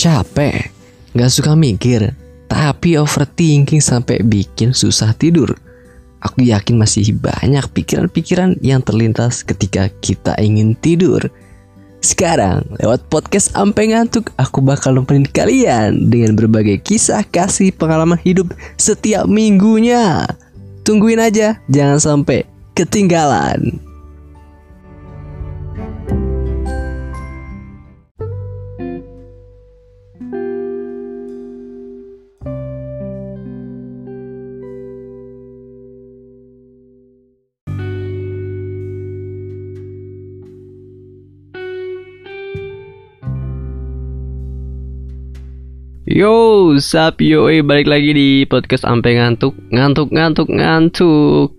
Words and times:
capek, 0.00 0.72
gak 1.12 1.28
suka 1.28 1.52
mikir, 1.52 2.16
tapi 2.48 2.96
overthinking 2.96 3.84
sampai 3.84 4.24
bikin 4.24 4.72
susah 4.72 5.12
tidur. 5.12 5.52
Aku 6.24 6.40
yakin 6.40 6.80
masih 6.80 7.12
banyak 7.12 7.68
pikiran-pikiran 7.76 8.56
yang 8.64 8.80
terlintas 8.80 9.44
ketika 9.44 9.92
kita 10.00 10.32
ingin 10.40 10.72
tidur. 10.72 11.28
Sekarang, 12.00 12.64
lewat 12.80 13.12
podcast 13.12 13.52
Ampe 13.52 13.84
Ngantuk, 13.92 14.32
aku 14.40 14.64
bakal 14.64 14.96
nemenin 14.96 15.28
kalian 15.28 16.08
dengan 16.08 16.32
berbagai 16.32 16.80
kisah 16.80 17.20
kasih 17.28 17.68
pengalaman 17.76 18.16
hidup 18.24 18.56
setiap 18.80 19.28
minggunya. 19.28 20.24
Tungguin 20.80 21.20
aja, 21.20 21.60
jangan 21.68 22.00
sampai 22.00 22.48
ketinggalan. 22.72 23.89
Yo, 46.10 46.74
sup? 46.82 47.22
Yo, 47.22 47.46
eh, 47.46 47.62
balik 47.62 47.86
lagi 47.86 48.10
di 48.10 48.42
podcast 48.42 48.82
Ampe 48.82 49.14
Ngantuk. 49.14 49.54
Ngantuk, 49.70 50.10
ngantuk, 50.10 50.50
ngantuk. 50.50 51.54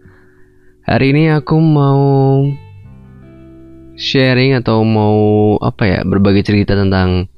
Hari 0.83 1.15
ini 1.15 1.31
aku 1.31 1.55
mau 1.55 2.43
sharing 3.95 4.59
atau 4.59 4.83
mau 4.83 5.55
apa 5.63 5.87
ya 5.87 5.99
berbagi 6.03 6.43
cerita 6.43 6.75
tentang 6.75 7.31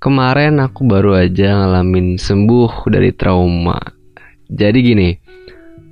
Kemarin 0.00 0.56
aku 0.64 0.88
baru 0.88 1.28
aja 1.28 1.60
ngalamin 1.60 2.16
sembuh 2.16 2.88
dari 2.88 3.12
trauma. 3.12 3.76
Jadi 4.48 4.78
gini 4.80 5.12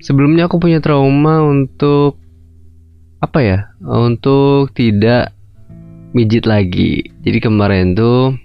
Sebelumnya 0.00 0.48
aku 0.48 0.56
punya 0.56 0.80
trauma 0.80 1.44
untuk 1.44 2.16
Apa 3.20 3.44
ya 3.44 3.68
Untuk 3.84 4.72
tidak 4.72 5.28
mijit 6.16 6.48
lagi. 6.48 7.04
Jadi 7.20 7.36
kemarin 7.36 7.92
tuh 7.92 8.40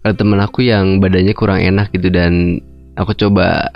ada 0.00 0.14
temen 0.16 0.40
aku 0.40 0.64
yang 0.64 0.98
badannya 0.98 1.34
kurang 1.36 1.60
enak 1.60 1.92
gitu 1.92 2.08
dan 2.08 2.62
aku 2.96 3.12
coba 3.12 3.68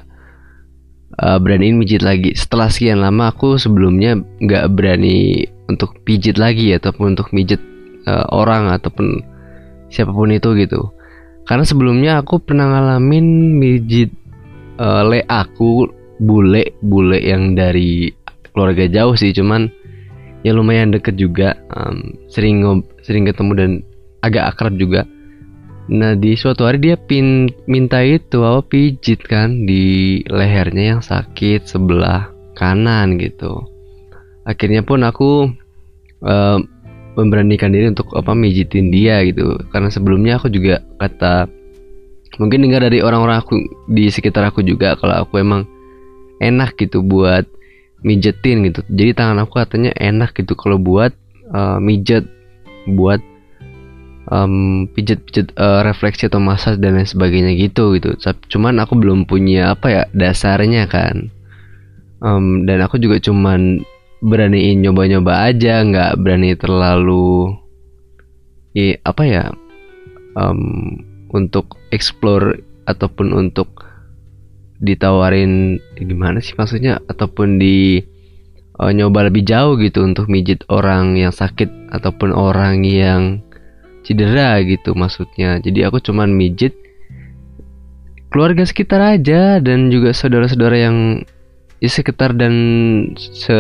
uh, 1.20 1.39
beraniin 1.41 1.77
mijit 1.77 2.00
lagi. 2.00 2.33
Setelah 2.33 2.72
sekian 2.72 3.05
lama 3.05 3.33
aku 3.33 3.61
sebelumnya 3.61 4.17
nggak 4.41 4.72
berani 4.72 5.45
untuk 5.69 6.00
pijit 6.05 6.41
lagi 6.41 6.72
ataupun 6.72 7.17
untuk 7.17 7.28
mijit 7.36 7.61
uh, 8.08 8.25
orang 8.33 8.72
ataupun 8.72 9.20
siapa 9.92 10.12
pun 10.12 10.33
itu 10.33 10.56
gitu. 10.56 10.92
Karena 11.45 11.64
sebelumnya 11.69 12.12
aku 12.25 12.41
pernah 12.41 12.72
ngalamin 12.72 13.61
mijit 13.61 14.08
uh, 14.80 15.05
le 15.05 15.20
aku 15.28 15.92
bule 16.22 16.72
bule 16.80 17.19
yang 17.20 17.52
dari 17.58 18.08
keluarga 18.55 18.86
jauh 18.86 19.19
sih 19.19 19.34
cuman 19.34 19.67
ya 20.47 20.55
lumayan 20.55 20.95
deket 20.95 21.19
juga 21.19 21.58
um, 21.75 22.14
sering 22.30 22.62
sering 23.02 23.27
ketemu 23.27 23.52
dan 23.58 23.70
agak 24.22 24.55
akrab 24.55 24.78
juga 24.78 25.02
Nah 25.84 26.16
di 26.16 26.32
suatu 26.32 26.64
hari 26.64 26.80
dia 26.80 26.96
pin 26.96 27.52
minta 27.68 28.00
itu 28.00 28.40
apa 28.40 28.64
pijit 28.64 29.20
kan 29.20 29.68
di 29.68 30.24
lehernya 30.32 30.96
yang 30.96 31.02
sakit 31.04 31.68
sebelah 31.68 32.32
kanan 32.56 33.20
gitu. 33.20 33.60
Akhirnya 34.48 34.80
pun 34.80 35.05
aku 35.05 35.52
uh, 36.24 36.58
memberanikan 37.20 37.68
diri 37.68 37.92
untuk 37.92 38.16
apa 38.16 38.32
mijitin 38.32 38.88
dia 38.88 39.20
gitu. 39.28 39.60
Karena 39.68 39.92
sebelumnya 39.92 40.40
aku 40.40 40.48
juga 40.48 40.80
kata 40.96 41.52
mungkin 42.40 42.64
dengar 42.64 42.82
dari 42.88 43.05
orang-orang 43.05 43.44
aku 43.44 43.60
di 43.92 44.08
sekitar 44.08 44.48
aku 44.48 44.64
juga 44.64 44.96
kalau 44.96 45.20
aku 45.20 45.36
emang 45.38 45.68
enak 46.40 46.80
gitu 46.80 47.05
buat 47.05 47.45
mijetin 48.01 48.64
gitu. 48.72 48.80
Jadi 48.89 49.20
tangan 49.20 49.45
aku 49.45 49.61
katanya 49.61 49.92
enak 50.01 50.33
gitu 50.33 50.56
kalau 50.56 50.80
buat 50.80 51.12
uh, 51.52 51.77
mijet 51.77 52.24
buat 52.89 53.20
um, 54.30 54.86
pijet-pijet 54.92 55.52
uh, 55.57 55.85
refleksi 55.85 56.29
atau 56.29 56.40
massage 56.40 56.80
dan 56.80 56.96
lain 56.96 57.08
sebagainya 57.08 57.52
gitu 57.57 57.96
gitu. 57.96 58.17
Cuman 58.48 58.80
aku 58.80 58.96
belum 58.96 59.29
punya 59.29 59.74
apa 59.74 59.86
ya 59.90 60.02
dasarnya 60.12 60.89
kan. 60.89 61.29
Um, 62.24 62.64
dan 62.64 62.80
aku 62.80 62.96
juga 62.96 63.20
cuman 63.20 63.84
beraniin 64.24 64.80
nyoba-nyoba 64.80 65.52
aja 65.52 65.84
nggak 65.84 66.17
berani 66.17 66.57
terlalu 66.57 67.52
ya 68.73 68.96
apa 69.05 69.23
ya 69.29 69.45
um, 70.33 70.96
untuk 71.29 71.77
explore 71.92 72.64
ataupun 72.89 73.36
untuk 73.36 73.84
ditawarin 74.80 75.77
gimana 76.01 76.40
sih 76.40 76.57
maksudnya 76.57 77.05
ataupun 77.05 77.61
di 77.61 78.01
uh, 78.80 78.90
nyoba 78.90 79.29
lebih 79.29 79.45
jauh 79.46 79.77
gitu 79.77 80.02
untuk 80.02 80.33
mijit 80.33 80.64
orang 80.73 81.20
yang 81.20 81.30
sakit 81.30 81.92
ataupun 81.92 82.33
orang 82.33 82.83
yang 82.83 83.45
cedera 84.04 84.60
gitu 84.62 84.92
maksudnya. 84.92 85.58
Jadi 85.58 85.82
aku 85.82 85.98
cuman 85.98 86.30
mijit 86.30 86.76
keluarga 88.28 88.62
sekitar 88.68 89.00
aja 89.18 89.58
dan 89.58 89.88
juga 89.88 90.12
saudara-saudara 90.12 90.76
yang 90.76 90.96
di 91.80 91.88
sekitar 91.88 92.36
dan 92.36 92.54
se 93.18 93.58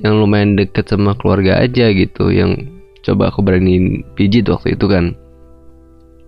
yang 0.00 0.16
lumayan 0.16 0.56
deket 0.56 0.88
sama 0.88 1.12
keluarga 1.16 1.60
aja 1.60 1.92
gitu 1.92 2.32
yang 2.32 2.56
coba 3.04 3.28
aku 3.28 3.44
berani 3.44 4.04
pijit 4.14 4.46
waktu 4.52 4.76
itu 4.76 4.86
kan. 4.86 5.16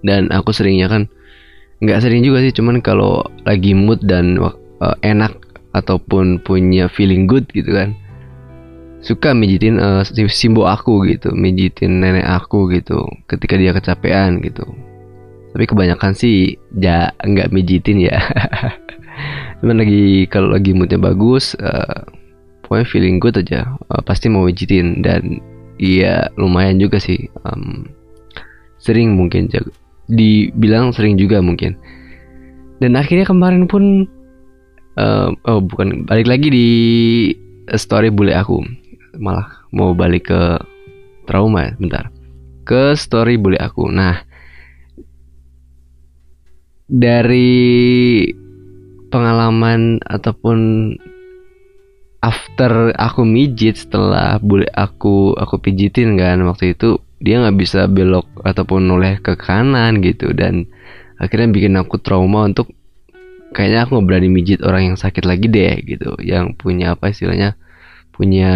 Dan 0.03 0.35
aku 0.35 0.51
seringnya 0.51 0.91
kan 0.91 1.07
nggak 1.83 1.99
sering 1.99 2.23
juga 2.23 2.39
sih 2.47 2.55
cuman 2.55 2.79
kalau 2.79 3.27
lagi 3.43 3.75
mood 3.75 3.99
dan 4.07 4.39
uh, 4.39 4.97
enak 5.03 5.35
ataupun 5.75 6.39
punya 6.39 6.87
feeling 6.87 7.27
good 7.27 7.43
gitu 7.51 7.75
kan 7.75 7.99
suka 9.03 9.35
mijitin 9.35 9.83
uh, 9.83 10.07
simbo 10.31 10.71
aku 10.71 11.03
gitu 11.11 11.35
mijitin 11.35 11.99
nenek 11.99 12.23
aku 12.23 12.71
gitu 12.71 13.03
ketika 13.27 13.59
dia 13.59 13.75
kecapean 13.75 14.39
gitu. 14.41 14.63
Tapi 15.53 15.69
kebanyakan 15.69 16.17
sih 16.17 16.57
ya 16.79 17.11
nggak 17.21 17.51
mijitin 17.53 18.09
ya. 18.09 18.17
Cuman 19.61 19.83
lagi 19.83 20.25
kalau 20.31 20.55
lagi 20.55 20.73
moodnya 20.73 20.97
bagus 20.97 21.59
uh, 21.59 22.07
pokoknya 22.65 22.87
feeling 22.89 23.19
good 23.19 23.37
aja 23.37 23.69
uh, 23.91 24.01
pasti 24.07 24.31
mau 24.31 24.47
mijitin. 24.47 25.03
Dan 25.03 25.43
iya 25.83 26.31
lumayan 26.39 26.79
juga 26.79 27.03
sih 27.03 27.27
um, 27.43 27.85
sering 28.79 29.19
mungkin 29.19 29.51
dibilang 30.07 30.95
sering 30.95 31.19
juga 31.19 31.43
mungkin. 31.43 31.75
Dan 32.79 32.95
akhirnya 32.95 33.27
kemarin 33.27 33.67
pun 33.67 34.07
uh, 34.95 35.35
oh 35.51 35.61
bukan 35.61 36.07
balik 36.07 36.31
lagi 36.31 36.49
di 36.49 36.69
story 37.77 38.11
bule 38.11 38.35
aku 38.35 38.82
malah 39.23 39.63
mau 39.71 39.95
balik 39.95 40.35
ke 40.35 40.43
trauma 41.31 41.71
ya 41.71 41.73
bentar. 41.79 42.11
Ke 42.67 42.99
story 42.99 43.39
boleh 43.39 43.63
aku. 43.63 43.87
Nah 43.87 44.19
dari 46.91 48.27
pengalaman 49.09 50.03
ataupun 50.03 50.59
after 52.23 52.91
aku 52.99 53.23
mijit 53.23 53.79
setelah 53.79 54.37
boleh 54.43 54.69
aku 54.75 55.35
aku 55.39 55.59
pijitin 55.59 56.19
kan 56.19 56.43
waktu 56.47 56.75
itu 56.75 56.99
dia 57.23 57.39
nggak 57.39 57.59
bisa 57.59 57.87
belok 57.87 58.27
ataupun 58.43 58.83
noleh 58.83 59.23
ke 59.23 59.39
kanan 59.39 60.03
gitu. 60.03 60.35
Dan 60.35 60.67
akhirnya 61.23 61.49
bikin 61.55 61.79
aku 61.79 62.03
trauma 62.03 62.51
untuk 62.51 62.75
kayaknya 63.55 63.87
aku 63.87 63.99
nggak 63.99 64.07
berani 64.11 64.29
mijit 64.33 64.59
orang 64.67 64.93
yang 64.93 64.99
sakit 64.99 65.23
lagi 65.23 65.47
deh 65.47 65.79
gitu. 65.87 66.19
Yang 66.19 66.59
punya 66.59 66.99
apa 66.99 67.15
istilahnya? 67.15 67.55
Punya 68.11 68.53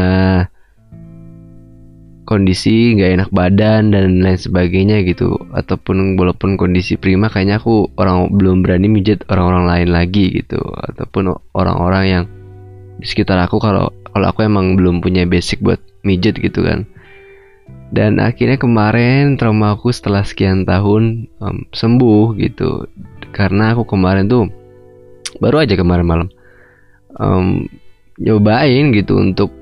kondisi 2.27 2.99
nggak 2.99 3.11
enak 3.17 3.31
badan 3.31 3.95
dan 3.95 4.21
lain 4.21 4.37
sebagainya 4.37 5.07
gitu. 5.07 5.39
Ataupun 5.55 6.19
walaupun 6.19 6.59
kondisi 6.59 6.99
prima 6.99 7.31
kayaknya 7.31 7.63
aku 7.63 7.89
orang 7.97 8.35
belum 8.35 8.67
berani 8.67 8.91
mijit 8.91 9.23
orang-orang 9.31 9.65
lain 9.71 9.89
lagi 9.95 10.43
gitu. 10.43 10.59
Ataupun 10.61 11.33
orang-orang 11.55 12.05
yang 12.05 12.25
di 12.99 13.07
sekitar 13.07 13.39
aku 13.39 13.63
kalau 13.63 13.95
kalau 14.11 14.27
aku 14.29 14.43
emang 14.43 14.75
belum 14.75 15.01
punya 15.01 15.25
basic 15.25 15.63
buat 15.63 15.79
mijit 16.03 16.37
gitu 16.43 16.67
kan. 16.67 16.85
Dan 17.95 18.19
akhirnya 18.19 18.59
kemarin 18.59 19.39
trauma 19.39 19.79
aku 19.79 19.95
setelah 19.95 20.27
sekian 20.27 20.67
tahun 20.67 21.31
um, 21.39 21.65
sembuh 21.71 22.35
gitu. 22.43 22.91
Karena 23.31 23.73
aku 23.73 23.87
kemarin 23.87 24.27
tuh 24.27 24.51
baru 25.39 25.63
aja 25.63 25.79
kemarin 25.79 26.07
malam 26.07 26.29
um, 27.21 27.69
nyobain 28.17 28.93
gitu 28.97 29.21
untuk 29.21 29.53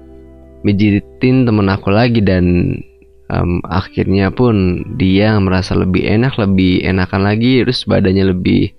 mijitin 0.64 1.44
temen 1.44 1.68
aku 1.68 1.92
lagi 1.92 2.24
dan 2.24 2.76
um, 3.28 3.60
akhirnya 3.68 4.32
pun 4.32 4.80
dia 4.96 5.36
merasa 5.38 5.76
lebih 5.76 6.02
enak 6.02 6.40
lebih 6.40 6.82
enakan 6.82 7.28
lagi 7.28 7.62
terus 7.62 7.84
badannya 7.84 8.32
lebih 8.32 8.72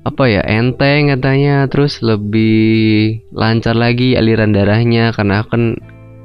apa 0.00 0.24
ya 0.32 0.40
enteng 0.48 1.12
katanya 1.12 1.68
terus 1.68 2.00
lebih 2.00 3.20
lancar 3.36 3.76
lagi 3.76 4.16
aliran 4.16 4.56
darahnya. 4.56 5.12
Karena 5.12 5.44
kan 5.44 5.76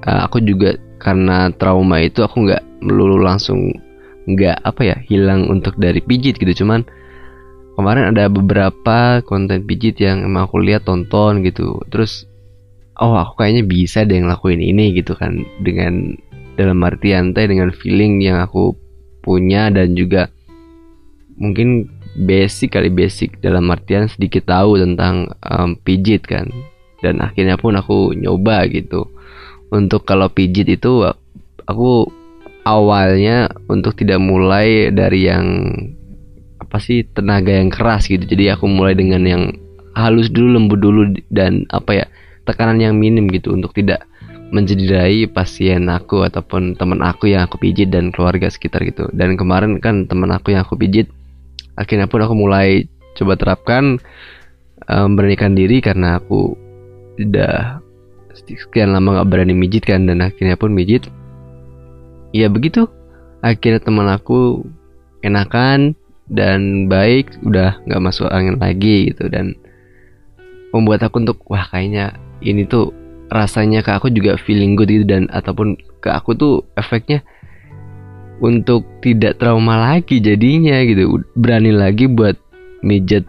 uh, 0.07 0.19
aku 0.27 0.39
juga 0.43 0.79
karena 0.99 1.51
trauma 1.59 1.99
itu 1.99 2.23
aku 2.23 2.47
nggak 2.47 2.63
melulu 2.81 3.19
langsung 3.19 3.75
nggak 4.25 4.57
apa 4.63 4.81
ya 4.81 4.97
hilang 5.05 5.51
untuk 5.51 5.75
dari 5.75 5.99
pijit 5.99 6.39
gitu. 6.39 6.63
Cuman 6.63 6.87
kemarin 7.75 8.15
ada 8.15 8.31
beberapa 8.31 9.19
konten 9.27 9.67
pijit 9.67 9.99
yang 9.99 10.23
emang 10.23 10.47
aku 10.47 10.63
lihat 10.63 10.87
tonton 10.87 11.43
gitu. 11.43 11.83
Terus 11.91 12.23
oh 12.99 13.15
aku 13.19 13.43
kayaknya 13.43 13.63
bisa 13.67 14.07
deh 14.07 14.19
ngelakuin 14.19 14.61
ini 14.63 14.95
gitu 14.95 15.15
kan. 15.15 15.43
Dengan 15.59 16.15
dalam 16.55 16.79
artian 16.87 17.35
teh 17.35 17.47
dengan 17.47 17.71
feeling 17.75 18.23
yang 18.23 18.39
aku 18.39 18.75
punya 19.19 19.67
dan 19.73 19.97
juga 19.97 20.31
mungkin 21.35 21.91
basic 22.15 22.79
kali 22.79 22.87
basic 22.87 23.43
dalam 23.43 23.67
artian 23.67 24.07
sedikit 24.07 24.47
tahu 24.47 24.79
tentang 24.79 25.35
um, 25.43 25.75
pijit 25.75 26.23
kan. 26.23 26.47
Dan 27.03 27.19
akhirnya 27.19 27.59
pun 27.59 27.75
aku 27.75 28.15
nyoba 28.15 28.65
gitu. 28.71 29.11
Untuk 29.69 30.07
kalau 30.07 30.31
pijit 30.31 30.71
itu 30.71 31.03
aku 31.67 32.07
awalnya 32.65 33.51
untuk 33.67 33.93
tidak 33.99 34.17
mulai 34.23 34.89
dari 34.89 35.27
yang 35.27 35.45
apa 36.57 36.79
sih 36.79 37.03
tenaga 37.03 37.51
yang 37.51 37.69
keras 37.69 38.07
gitu. 38.07 38.23
Jadi 38.23 38.49
aku 38.49 38.65
mulai 38.71 38.95
dengan 38.95 39.21
yang 39.27 39.43
halus 39.95 40.31
dulu 40.31 40.59
lembut 40.59 40.79
dulu 40.79 41.01
dan 41.31 41.63
apa 41.71 42.03
ya 42.03 42.05
tekanan 42.45 42.77
yang 42.79 42.95
minim 42.95 43.27
gitu 43.29 43.51
untuk 43.51 43.73
tidak 43.73 44.05
mencederai 44.53 45.25
pasien 45.25 45.89
aku 45.89 46.21
ataupun 46.23 46.77
teman 46.77 47.01
aku 47.01 47.33
yang 47.33 47.43
aku 47.49 47.57
pijit 47.57 47.89
dan 47.89 48.13
keluarga 48.13 48.47
sekitar 48.47 48.85
gitu. 48.85 49.09
Dan 49.11 49.35
kemarin 49.35 49.81
kan 49.81 50.05
teman 50.05 50.29
aku 50.31 50.53
yang 50.53 50.63
aku 50.63 50.77
pijit 50.77 51.09
akhirnya 51.75 52.07
pun 52.07 52.23
aku 52.23 52.35
mulai 52.37 52.87
coba 53.19 53.35
terapkan 53.35 53.99
um, 54.87 55.09
beranikan 55.17 55.57
diri 55.57 55.83
karena 55.83 56.21
aku 56.21 56.55
udah 57.19 57.83
sekian 58.35 58.91
lama 58.91 59.23
gak 59.23 59.31
berani 59.31 59.55
mijit 59.55 59.87
kan 59.87 60.05
dan 60.07 60.23
akhirnya 60.23 60.55
pun 60.55 60.71
mijit. 60.71 61.07
Ya 62.35 62.51
begitu 62.51 62.87
akhirnya 63.39 63.81
teman 63.81 64.07
aku 64.11 64.63
enakan 65.23 65.95
dan 66.25 66.89
baik 66.89 67.29
udah 67.45 67.77
nggak 67.85 68.01
masuk 68.01 68.25
angin 68.33 68.57
lagi 68.57 69.13
gitu 69.13 69.29
dan 69.29 69.53
membuat 70.73 71.05
aku 71.05 71.21
untuk 71.21 71.39
wah 71.47 71.63
kayaknya 71.69 72.17
ini 72.43 72.67
tuh 72.67 72.91
rasanya 73.31 73.81
ke 73.81 73.91
aku 73.95 74.11
juga 74.13 74.37
feeling 74.37 74.77
good 74.77 74.91
gitu 74.91 75.05
dan 75.07 75.27
ataupun 75.33 75.79
ke 76.03 76.09
aku 76.11 76.37
tuh 76.37 76.53
efeknya 76.77 77.25
untuk 78.43 78.85
tidak 78.99 79.39
trauma 79.39 79.79
lagi 79.79 80.19
jadinya 80.19 80.81
gitu. 80.83 81.23
Berani 81.39 81.71
lagi 81.71 82.05
buat 82.11 82.35
mijet 82.85 83.25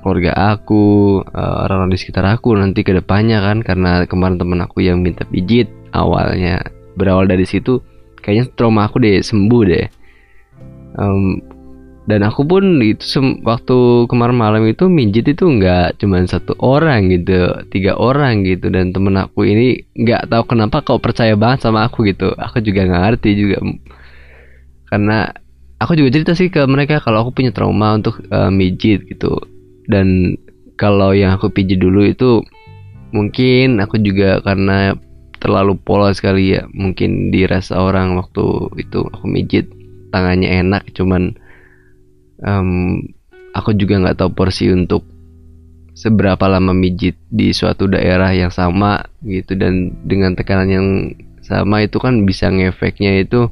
keluarga 0.00 0.56
aku 0.56 1.20
eh, 1.22 1.56
orang-orang 1.68 1.92
di 1.92 2.00
sekitar 2.00 2.24
aku 2.24 2.56
nanti 2.56 2.80
ke 2.80 2.96
depannya 2.96 3.40
kan 3.40 3.60
karena 3.60 4.04
kemarin 4.08 4.40
teman 4.40 4.60
aku 4.64 4.80
yang 4.80 5.04
minta 5.04 5.28
pijit 5.28 5.68
awalnya 5.92 6.64
berawal 6.96 7.28
dari 7.28 7.44
situ 7.44 7.84
kayaknya 8.20 8.52
trauma 8.56 8.88
aku 8.88 9.00
deh 9.00 9.20
sembuh 9.20 9.62
deh. 9.64 9.86
Um, 10.98 11.38
dan 12.08 12.24
aku 12.24 12.48
pun 12.48 12.80
itu 12.80 13.20
waktu 13.44 14.08
kemarin 14.08 14.36
malam 14.40 14.64
itu 14.64 14.88
mijit 14.88 15.28
itu 15.28 15.44
nggak 15.44 16.00
cuma 16.00 16.24
satu 16.24 16.56
orang 16.56 17.12
gitu 17.12 17.60
tiga 17.68 18.00
orang 18.00 18.40
gitu. 18.48 18.72
Dan 18.72 18.96
temen 18.96 19.20
aku 19.20 19.44
ini 19.44 19.84
nggak 19.92 20.32
tahu 20.32 20.56
kenapa 20.56 20.80
kau 20.80 20.96
percaya 20.96 21.36
banget 21.36 21.68
sama 21.68 21.84
aku 21.84 22.08
gitu. 22.08 22.32
Aku 22.40 22.64
juga 22.64 22.88
nggak 22.88 23.02
ngerti 23.04 23.30
juga. 23.36 23.58
Karena 24.88 25.28
aku 25.76 25.92
juga 26.00 26.08
cerita 26.16 26.32
sih 26.32 26.48
ke 26.48 26.64
mereka 26.64 27.04
kalau 27.04 27.28
aku 27.28 27.36
punya 27.36 27.52
trauma 27.52 27.92
untuk 27.92 28.24
uh, 28.32 28.48
mijit 28.48 29.04
gitu. 29.04 29.36
Dan 29.84 30.40
kalau 30.80 31.12
yang 31.12 31.36
aku 31.36 31.52
pijit 31.52 31.84
dulu 31.84 32.08
itu 32.08 32.40
mungkin 33.12 33.76
aku 33.76 34.00
juga 34.00 34.40
karena 34.40 34.96
terlalu 35.36 35.76
polos 35.76 36.16
sekali 36.16 36.56
ya. 36.56 36.64
Mungkin 36.72 37.28
dirasa 37.28 37.76
orang 37.76 38.16
waktu 38.16 38.72
itu 38.80 39.04
aku 39.04 39.28
mijit 39.28 39.68
tangannya 40.10 40.64
enak 40.64 40.90
cuman 40.96 41.36
um, 42.44 43.00
aku 43.54 43.74
juga 43.76 44.00
nggak 44.00 44.16
tahu 44.20 44.30
porsi 44.32 44.70
untuk 44.70 45.04
seberapa 46.00 46.48
lama 46.48 46.72
mijit 46.72 47.18
di 47.28 47.52
suatu 47.52 47.90
daerah 47.90 48.32
yang 48.32 48.48
sama 48.48 49.04
gitu. 49.24 49.52
Dan 49.58 50.04
dengan 50.06 50.32
tekanan 50.32 50.68
yang 50.70 50.88
sama 51.44 51.82
itu 51.84 51.98
kan 52.00 52.24
bisa 52.24 52.48
ngefeknya 52.48 53.20
itu 53.20 53.50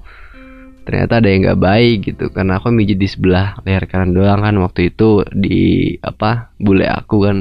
ternyata 0.88 1.20
ada 1.20 1.28
yang 1.28 1.44
nggak 1.44 1.60
baik 1.60 1.96
gitu. 2.08 2.32
Karena 2.32 2.56
aku 2.56 2.72
mijit 2.72 2.96
di 2.96 3.08
sebelah 3.10 3.60
leher 3.68 3.84
kanan 3.84 4.16
doang 4.16 4.40
kan 4.40 4.54
waktu 4.64 4.88
itu 4.94 5.26
di 5.34 5.92
apa 6.00 6.56
bule 6.56 6.88
aku 6.88 7.28
kan 7.28 7.36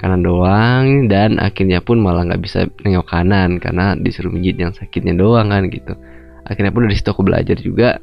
kanan 0.00 0.24
doang. 0.24 1.10
Dan 1.10 1.36
akhirnya 1.36 1.84
pun 1.84 2.00
malah 2.00 2.24
nggak 2.24 2.42
bisa 2.42 2.64
nengok 2.80 3.06
kanan 3.12 3.60
karena 3.60 3.92
disuruh 3.98 4.32
mijit 4.32 4.56
yang 4.56 4.72
sakitnya 4.72 5.12
doang 5.12 5.52
kan 5.52 5.68
gitu. 5.68 5.92
Akhirnya 6.46 6.70
pun 6.70 6.86
dari 6.86 6.96
situ 6.96 7.10
aku 7.10 7.26
belajar 7.26 7.58
juga. 7.58 7.98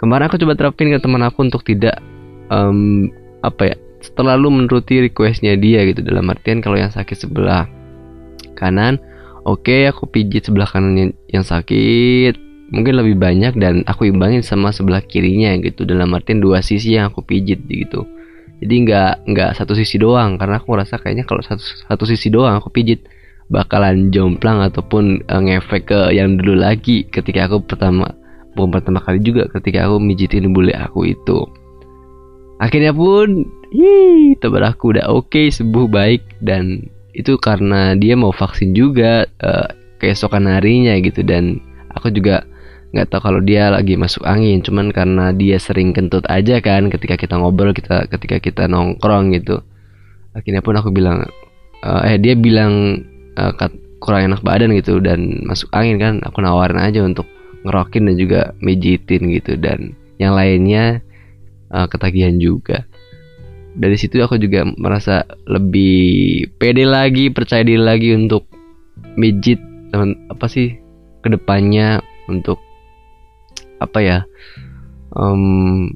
Kemarin 0.00 0.32
aku 0.32 0.40
coba 0.40 0.56
terapin 0.56 0.88
ke 0.88 0.96
teman 0.96 1.20
aku 1.20 1.44
untuk 1.44 1.60
tidak 1.60 2.00
um, 2.50 3.08
apa 3.40 3.72
ya 3.72 3.76
terlalu 4.16 4.52
menuruti 4.52 5.08
requestnya 5.08 5.56
dia 5.56 5.84
gitu 5.88 6.04
dalam 6.04 6.28
artian 6.28 6.60
kalau 6.60 6.76
yang 6.76 6.92
sakit 6.92 7.16
sebelah 7.16 7.68
kanan 8.56 9.00
oke 9.44 9.64
okay, 9.64 9.88
aku 9.88 10.04
pijit 10.08 10.44
sebelah 10.44 10.68
kanan 10.68 11.14
yang, 11.32 11.44
sakit 11.44 12.36
mungkin 12.70 12.94
lebih 12.96 13.18
banyak 13.18 13.58
dan 13.58 13.82
aku 13.84 14.06
imbangin 14.06 14.46
sama 14.46 14.70
sebelah 14.70 15.02
kirinya 15.02 15.50
gitu 15.58 15.82
dalam 15.82 16.14
artian 16.14 16.38
dua 16.38 16.62
sisi 16.62 16.94
yang 16.94 17.10
aku 17.10 17.26
pijit 17.26 17.66
gitu. 17.66 18.06
Jadi 18.62 18.74
nggak 18.86 19.26
nggak 19.26 19.50
satu 19.58 19.74
sisi 19.74 19.98
doang 19.98 20.38
karena 20.38 20.62
aku 20.62 20.70
ngerasa 20.76 21.02
kayaknya 21.02 21.26
kalau 21.26 21.42
satu 21.42 21.64
satu 21.64 22.04
sisi 22.06 22.30
doang 22.30 22.60
aku 22.60 22.70
pijit 22.70 23.10
bakalan 23.50 24.14
jomplang 24.14 24.62
ataupun 24.62 25.26
uh, 25.26 25.42
ngefek 25.42 25.90
ke 25.90 26.00
yang 26.14 26.38
dulu 26.38 26.62
lagi 26.62 27.02
ketika 27.10 27.50
aku 27.50 27.66
pertama 27.66 28.14
bukan 28.54 28.78
pertama 28.78 29.02
kali 29.02 29.18
juga 29.18 29.50
ketika 29.50 29.90
aku 29.90 29.98
mijitin 29.98 30.54
bule 30.54 30.70
aku 30.70 31.10
itu 31.10 31.50
akhirnya 32.60 32.92
pun 32.92 33.48
teman 34.38 34.64
aku 34.66 34.94
udah 34.94 35.08
oke 35.08 35.32
okay, 35.32 35.46
sembuh 35.48 35.88
baik. 35.88 36.44
Dan 36.44 36.86
itu 37.16 37.40
karena 37.40 37.96
dia 37.96 38.14
mau 38.14 38.30
vaksin 38.30 38.76
juga 38.76 39.26
uh, 39.42 39.68
keesokan 39.98 40.46
harinya 40.46 40.94
gitu. 41.00 41.24
Dan 41.24 41.58
aku 41.96 42.12
juga 42.12 42.44
nggak 42.90 43.06
tahu 43.10 43.20
kalau 43.22 43.40
dia 43.40 43.72
lagi 43.72 43.96
masuk 43.96 44.22
angin. 44.28 44.60
Cuman 44.60 44.92
karena 44.92 45.32
dia 45.32 45.56
sering 45.56 45.96
kentut 45.96 46.22
aja 46.28 46.60
kan 46.60 46.92
ketika 46.92 47.16
kita 47.16 47.40
ngobrol 47.40 47.72
kita 47.72 48.06
ketika 48.12 48.36
kita 48.38 48.62
nongkrong 48.68 49.32
gitu. 49.34 49.64
Akhirnya 50.36 50.62
pun 50.62 50.78
aku 50.78 50.92
bilang 50.94 51.26
uh, 51.82 52.02
eh 52.06 52.20
dia 52.20 52.36
bilang 52.38 53.02
uh, 53.34 53.52
kurang 54.00 54.32
enak 54.32 54.40
badan 54.40 54.72
gitu 54.76 55.00
dan 55.00 55.42
masuk 55.48 55.72
angin 55.72 55.96
kan. 55.96 56.14
Aku 56.28 56.44
nawarin 56.44 56.78
aja 56.78 57.00
untuk 57.02 57.26
ngerokin 57.64 58.08
dan 58.08 58.16
juga 58.16 58.40
mijitin 58.60 59.32
gitu. 59.32 59.56
Dan 59.56 59.96
yang 60.20 60.36
lainnya 60.36 61.00
uh, 61.70 61.86
ketagihan 61.86 62.36
juga. 62.36 62.84
Dari 63.70 63.94
situ 63.94 64.18
aku 64.18 64.34
juga 64.36 64.66
merasa 64.66 65.22
lebih 65.46 66.50
pede 66.58 66.82
lagi 66.82 67.30
percaya 67.30 67.62
diri 67.62 67.78
lagi 67.78 68.10
untuk 68.14 68.50
mijit 69.14 69.62
teman 69.94 70.18
apa 70.30 70.46
sih 70.50 70.74
ke 71.22 71.28
depannya 71.30 72.02
untuk 72.26 72.58
apa 73.78 73.98
ya 74.02 74.18
um, 75.14 75.90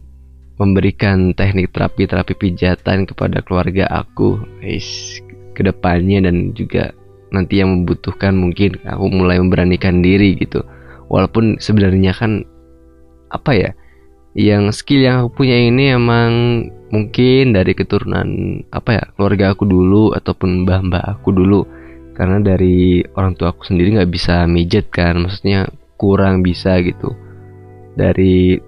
memberikan 0.58 1.34
teknik 1.34 1.74
terapi 1.74 2.06
terapi 2.06 2.34
pijatan 2.38 3.10
kepada 3.10 3.42
keluarga 3.42 3.90
aku 3.90 4.38
guys 4.62 5.18
ke 5.54 5.66
depannya 5.66 6.30
dan 6.30 6.54
juga 6.54 6.94
nanti 7.34 7.58
yang 7.58 7.82
membutuhkan 7.82 8.38
mungkin 8.38 8.78
aku 8.86 9.10
mulai 9.10 9.42
memberanikan 9.42 9.98
diri 9.98 10.38
gitu. 10.38 10.62
Walaupun 11.10 11.58
sebenarnya 11.58 12.14
kan 12.14 12.46
apa 13.34 13.50
ya 13.54 13.70
yang 14.34 14.74
skill 14.74 15.06
yang 15.06 15.16
aku 15.22 15.42
punya 15.42 15.54
ini 15.54 15.94
emang 15.94 16.30
mungkin 16.90 17.54
dari 17.54 17.70
keturunan 17.74 18.60
apa 18.74 18.90
ya 18.98 19.04
keluarga 19.14 19.54
aku 19.54 19.62
dulu 19.66 20.10
ataupun 20.10 20.66
mbah-mbah 20.66 21.02
aku 21.06 21.30
dulu. 21.30 21.62
Karena 22.14 22.38
dari 22.38 23.02
orang 23.14 23.34
tua 23.38 23.54
aku 23.54 23.66
sendiri 23.66 23.98
nggak 23.98 24.10
bisa 24.10 24.46
mijet 24.46 24.90
kan 24.90 25.22
maksudnya 25.22 25.70
kurang 25.98 26.42
bisa 26.42 26.82
gitu. 26.82 27.14
Dari 27.94 28.58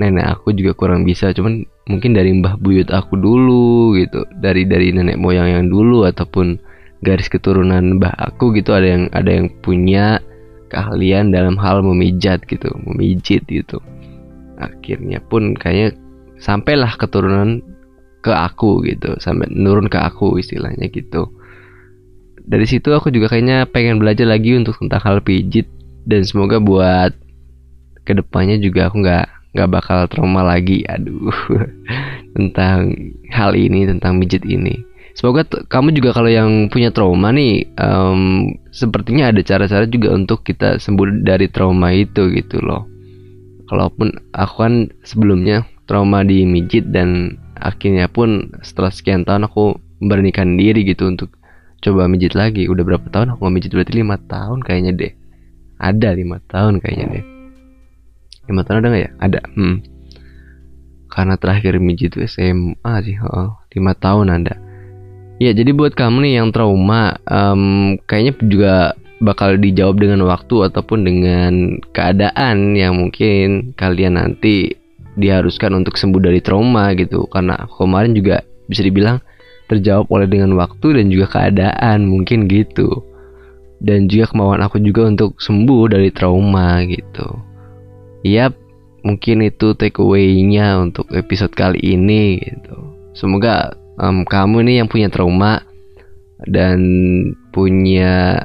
nenek 0.00 0.26
aku 0.40 0.56
juga 0.56 0.72
kurang 0.72 1.04
bisa 1.04 1.32
cuman 1.32 1.64
mungkin 1.88 2.16
dari 2.16 2.32
mbah 2.32 2.56
buyut 2.56 2.88
aku 2.88 3.20
dulu 3.20 3.96
gitu. 4.00 4.24
Dari 4.32 4.64
dari 4.64 4.96
nenek 4.96 5.20
moyang 5.20 5.60
yang 5.60 5.64
dulu 5.68 6.08
ataupun 6.08 6.56
garis 7.04 7.28
keturunan 7.28 8.00
mbah 8.00 8.16
aku 8.16 8.56
gitu 8.56 8.72
ada 8.72 8.88
yang 8.96 9.04
ada 9.12 9.28
yang 9.28 9.52
punya 9.60 10.24
keahlian 10.72 11.28
dalam 11.28 11.60
hal 11.60 11.84
memijat 11.84 12.42
gitu 12.48 12.72
memijit 12.88 13.44
gitu 13.46 13.78
akhirnya 14.56 15.20
pun 15.20 15.56
kayaknya 15.56 15.96
sampailah 16.40 16.96
keturunan 16.96 17.60
ke 18.20 18.32
aku 18.32 18.82
gitu. 18.84 19.16
Sampai 19.22 19.46
nurun 19.52 19.86
ke 19.86 20.00
aku 20.00 20.40
istilahnya 20.40 20.90
gitu. 20.90 21.30
Dari 22.46 22.66
situ 22.66 22.94
aku 22.94 23.10
juga 23.10 23.30
kayaknya 23.30 23.66
pengen 23.70 23.98
belajar 23.98 24.26
lagi 24.26 24.54
untuk 24.54 24.78
tentang 24.82 25.02
hal 25.02 25.18
pijit. 25.22 25.68
Dan 26.06 26.22
semoga 26.22 26.62
buat 26.62 27.10
ke 28.06 28.14
depannya 28.14 28.62
juga 28.62 28.86
aku 28.86 29.02
nggak 29.02 29.26
nggak 29.54 29.70
bakal 29.70 29.98
trauma 30.10 30.42
lagi. 30.42 30.82
Aduh 30.86 31.30
tentang 32.36 32.94
hal 33.30 33.54
ini 33.54 33.86
tentang 33.86 34.18
midget 34.18 34.42
ini. 34.46 34.74
Semoga 35.16 35.48
kamu 35.48 35.96
juga 35.96 36.12
kalau 36.12 36.28
yang 36.28 36.68
punya 36.68 36.92
trauma 36.92 37.32
nih 37.32 37.64
um, 37.80 38.52
sepertinya 38.68 39.32
ada 39.32 39.40
cara-cara 39.40 39.88
juga 39.88 40.12
untuk 40.12 40.44
kita 40.44 40.76
sembuh 40.76 41.24
dari 41.24 41.48
trauma 41.48 41.88
itu 41.96 42.28
gitu 42.36 42.60
loh 42.60 42.95
kalaupun 43.66 44.14
aku 44.34 44.54
kan 44.62 44.74
sebelumnya 45.02 45.66
trauma 45.86 46.26
di 46.26 46.42
mijit 46.42 46.90
dan 46.90 47.38
akhirnya 47.58 48.10
pun 48.10 48.50
setelah 48.62 48.90
sekian 48.90 49.22
tahun 49.22 49.46
aku 49.46 49.78
memberanikan 50.02 50.58
diri 50.58 50.84
gitu 50.84 51.08
untuk 51.08 51.34
coba 51.80 52.10
mijit 52.10 52.34
lagi. 52.34 52.66
Udah 52.66 52.82
berapa 52.82 53.06
tahun 53.10 53.36
aku 53.36 53.48
mijit? 53.48 53.72
Berarti 53.72 54.02
lima 54.02 54.18
tahun 54.18 54.62
kayaknya 54.66 54.92
deh. 54.96 55.12
Ada 55.78 56.16
lima 56.16 56.42
tahun 56.48 56.82
kayaknya 56.82 57.06
deh. 57.20 57.24
Lima 58.46 58.62
tahun 58.62 58.76
ada 58.82 58.88
nggak 58.90 59.02
ya? 59.02 59.10
Ada. 59.20 59.40
Hmm. 59.56 59.78
karena 61.06 61.40
terakhir 61.40 61.80
mijit 61.80 62.12
itu 62.12 62.28
SMA 62.28 62.92
sih 63.00 63.16
oh, 63.24 63.56
lima 63.72 63.96
tahun 63.96 64.36
ada. 64.36 64.60
Ya 65.40 65.56
jadi 65.56 65.72
buat 65.72 65.96
kamu 65.96 66.28
nih 66.28 66.44
yang 66.44 66.52
trauma 66.52 67.16
um, 67.24 67.96
kayaknya 68.04 68.32
juga 68.44 68.74
bakal 69.20 69.56
dijawab 69.56 69.96
dengan 69.96 70.24
waktu 70.28 70.68
ataupun 70.68 71.08
dengan 71.08 71.80
keadaan 71.96 72.76
yang 72.76 73.00
mungkin 73.00 73.72
kalian 73.72 74.20
nanti 74.20 74.76
diharuskan 75.16 75.72
untuk 75.72 75.96
sembuh 75.96 76.20
dari 76.28 76.40
trauma 76.44 76.92
gitu. 76.92 77.24
Karena 77.32 77.64
kemarin 77.66 78.12
juga 78.12 78.44
bisa 78.68 78.84
dibilang 78.84 79.24
terjawab 79.66 80.06
oleh 80.12 80.28
dengan 80.28 80.54
waktu 80.54 81.00
dan 81.00 81.06
juga 81.08 81.26
keadaan 81.32 82.06
mungkin 82.06 82.46
gitu. 82.46 83.02
Dan 83.80 84.08
juga 84.08 84.32
kemauan 84.32 84.64
aku 84.64 84.80
juga 84.80 85.08
untuk 85.08 85.36
sembuh 85.40 85.92
dari 85.92 86.08
trauma 86.12 86.80
gitu. 86.84 87.28
Ya 88.24 88.52
mungkin 89.06 89.44
itu 89.44 89.76
take 89.78 90.00
away-nya 90.00 90.80
untuk 90.80 91.08
episode 91.12 91.52
kali 91.52 91.78
ini 91.80 92.40
gitu. 92.40 92.76
Semoga 93.16 93.76
um, 94.00 94.24
kamu 94.28 94.66
nih 94.66 94.76
yang 94.84 94.88
punya 94.88 95.08
trauma 95.08 95.64
dan 96.44 96.80
punya 97.52 98.44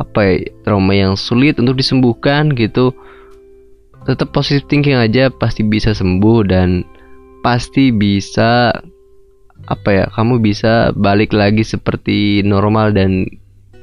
apa 0.00 0.20
ya 0.24 0.34
trauma 0.64 0.96
yang 0.96 1.14
sulit 1.14 1.60
untuk 1.60 1.76
disembuhkan 1.76 2.56
gitu. 2.56 2.96
Tetap 4.08 4.32
positive 4.32 4.64
thinking 4.66 4.96
aja 4.96 5.28
pasti 5.28 5.60
bisa 5.60 5.92
sembuh 5.92 6.40
dan 6.48 6.80
pasti 7.44 7.92
bisa 7.92 8.72
apa 9.68 9.88
ya 9.92 10.04
kamu 10.16 10.40
bisa 10.40 10.96
balik 10.96 11.36
lagi 11.36 11.60
seperti 11.60 12.40
normal 12.40 12.96
dan 12.96 13.28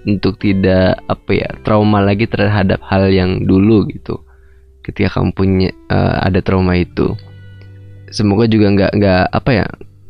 untuk 0.10 0.42
tidak 0.42 0.98
apa 1.06 1.32
ya 1.38 1.50
trauma 1.62 2.02
lagi 2.02 2.26
terhadap 2.26 2.82
hal 2.82 3.14
yang 3.14 3.46
dulu 3.46 3.86
gitu. 3.94 4.18
Ketika 4.82 5.22
kamu 5.22 5.30
punya 5.38 5.70
uh, 5.94 6.26
ada 6.26 6.42
trauma 6.42 6.74
itu. 6.74 7.14
Semoga 8.10 8.50
juga 8.50 8.74
nggak 8.74 8.92
nggak 8.98 9.24
apa 9.36 9.52
ya 9.54 9.68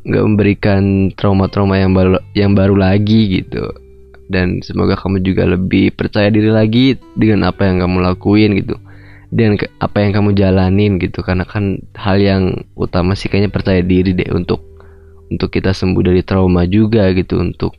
nggak 0.08 0.24
memberikan 0.24 1.12
trauma-trauma 1.20 1.76
yang 1.76 1.92
baru 1.92 2.16
yang 2.32 2.56
baru 2.56 2.80
lagi 2.80 3.44
gitu 3.44 3.87
dan 4.28 4.60
semoga 4.60 5.00
kamu 5.00 5.24
juga 5.24 5.48
lebih 5.48 5.96
percaya 5.96 6.28
diri 6.28 6.52
lagi 6.52 7.00
dengan 7.16 7.48
apa 7.48 7.64
yang 7.68 7.84
kamu 7.84 7.98
lakuin 8.04 8.60
gitu. 8.60 8.76
Dan 9.28 9.60
ke, 9.60 9.68
apa 9.80 10.04
yang 10.04 10.16
kamu 10.16 10.36
jalanin 10.36 11.00
gitu. 11.00 11.24
Karena 11.24 11.44
kan 11.48 11.80
hal 11.96 12.20
yang 12.20 12.68
utama 12.76 13.16
sih 13.16 13.28
kayaknya 13.28 13.52
percaya 13.52 13.84
diri 13.84 14.16
deh 14.16 14.32
untuk 14.32 14.64
untuk 15.28 15.52
kita 15.52 15.76
sembuh 15.76 16.04
dari 16.04 16.24
trauma 16.24 16.64
juga 16.68 17.12
gitu. 17.12 17.40
Untuk 17.40 17.76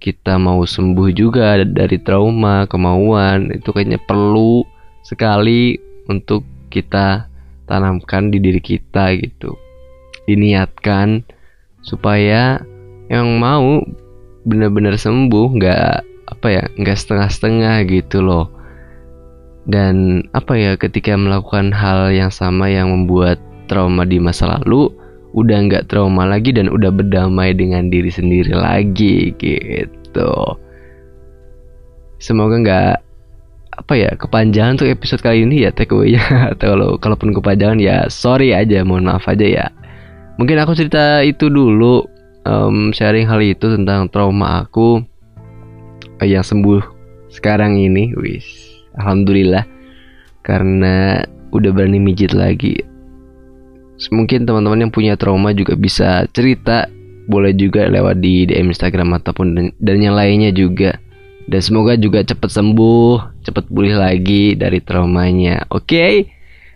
kita 0.00 0.36
mau 0.36 0.64
sembuh 0.64 1.08
juga 1.12 1.60
dari 1.64 2.00
trauma 2.00 2.68
kemauan. 2.68 3.52
Itu 3.52 3.72
kayaknya 3.72 4.00
perlu 4.00 4.64
sekali 5.04 5.76
untuk 6.08 6.44
kita 6.68 7.28
tanamkan 7.68 8.32
di 8.32 8.40
diri 8.40 8.60
kita 8.60 9.12
gitu. 9.20 9.56
Diniatkan 10.24 11.24
supaya 11.84 12.60
yang 13.12 13.36
mau 13.36 13.84
benar-benar 14.44 14.96
sembuh 14.96 15.46
nggak 15.56 15.92
apa 16.24 16.46
ya 16.48 16.62
nggak 16.76 16.98
setengah-setengah 16.98 17.84
gitu 17.88 18.24
loh. 18.24 18.48
Dan 19.64 20.20
apa 20.36 20.52
ya 20.60 20.76
ketika 20.76 21.16
melakukan 21.16 21.72
hal 21.72 22.12
yang 22.12 22.28
sama 22.28 22.68
yang 22.68 22.92
membuat 22.92 23.40
trauma 23.64 24.04
di 24.04 24.20
masa 24.20 24.60
lalu 24.60 24.92
udah 25.34 25.66
nggak 25.66 25.88
trauma 25.90 26.28
lagi 26.28 26.54
dan 26.54 26.70
udah 26.70 26.92
berdamai 26.92 27.56
dengan 27.56 27.88
diri 27.88 28.12
sendiri 28.12 28.52
lagi 28.54 29.32
gitu. 29.40 30.32
Semoga 32.20 32.56
nggak 32.60 32.92
apa 33.74 33.92
ya 33.98 34.14
kepanjangan 34.14 34.78
tuh 34.78 34.86
episode 34.86 35.18
kali 35.24 35.42
ini 35.42 35.66
ya 35.66 35.74
takeaway-nya. 35.74 36.22
Atau 36.54 36.76
kalau 36.76 36.90
kalaupun 37.00 37.34
kepanjangan 37.34 37.80
ya 37.82 38.06
sorry 38.12 38.52
aja 38.54 38.84
mohon 38.86 39.08
maaf 39.08 39.26
aja 39.26 39.44
ya. 39.44 39.66
Mungkin 40.38 40.58
aku 40.60 40.74
cerita 40.76 41.22
itu 41.22 41.50
dulu 41.50 42.13
um, 42.44 42.92
sharing 42.92 43.28
hal 43.28 43.40
itu 43.40 43.66
tentang 43.72 44.08
trauma 44.08 44.64
aku 44.64 45.02
uh, 46.20 46.26
yang 46.26 46.44
sembuh 46.44 46.80
sekarang 47.32 47.76
ini, 47.80 48.14
wis, 48.14 48.46
alhamdulillah 48.94 49.66
karena 50.44 51.24
udah 51.50 51.70
berani 51.72 51.98
mijit 51.98 52.36
lagi. 52.36 52.78
Mungkin 54.12 54.44
teman-teman 54.44 54.86
yang 54.86 54.92
punya 54.92 55.14
trauma 55.16 55.56
juga 55.56 55.74
bisa 55.74 56.28
cerita, 56.36 56.86
boleh 57.26 57.56
juga 57.56 57.88
lewat 57.88 58.20
di 58.20 58.44
DM 58.44 58.70
Instagram 58.70 59.16
ataupun 59.16 59.72
dan 59.80 59.96
yang 59.98 60.14
lainnya 60.14 60.52
juga. 60.52 61.00
Dan 61.44 61.60
semoga 61.60 61.96
juga 61.96 62.24
cepat 62.24 62.52
sembuh, 62.52 63.44
cepat 63.44 63.68
pulih 63.68 63.96
lagi 64.00 64.56
dari 64.56 64.80
traumanya. 64.80 65.68
Oke. 65.72 65.88
Okay? 65.88 66.14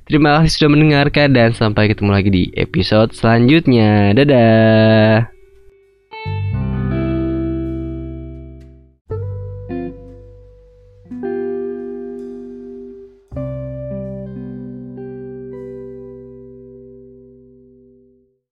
Terima 0.09 0.41
kasih 0.41 0.65
sudah 0.65 0.71
mendengarkan 0.73 1.37
dan 1.37 1.53
sampai 1.53 1.93
ketemu 1.93 2.11
lagi 2.17 2.31
di 2.33 2.45
episode 2.57 3.13
selanjutnya. 3.13 4.17
Dadah. 4.17 5.38